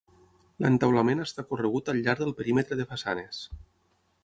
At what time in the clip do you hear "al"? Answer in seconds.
1.93-2.01